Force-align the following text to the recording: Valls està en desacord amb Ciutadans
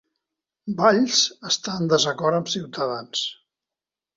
Valls 0.79 1.19
està 1.49 1.75
en 1.83 1.91
desacord 1.93 2.39
amb 2.39 2.51
Ciutadans 2.55 3.23